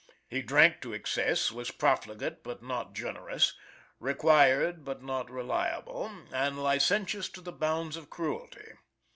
He 0.27 0.41
drank 0.41 0.81
to 0.81 0.93
excess, 0.93 1.51
was 1.51 1.69
profligate 1.69 2.43
but 2.43 2.63
not 2.63 2.95
generous, 2.95 3.53
required 3.99 4.83
but 4.83 5.03
not 5.03 5.29
reliable, 5.29 6.11
and 6.33 6.57
licentious 6.63 7.29
to 7.29 7.39
the 7.39 7.51
bounds 7.51 7.95
of 7.95 8.09
cruelty. 8.09 8.71